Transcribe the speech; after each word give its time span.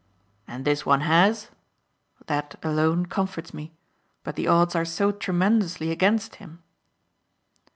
"And 0.47 0.65
this 0.65 0.83
one 0.83 1.01
has? 1.01 1.49
That, 2.25 2.55
alone, 2.63 3.05
comforts 3.05 3.53
me. 3.53 3.71
But 4.23 4.35
the 4.35 4.47
odds 4.47 4.73
are 4.75 4.83
so 4.83 5.11
tremendously 5.11 5.91
against 5.91 6.37
him." 6.37 6.63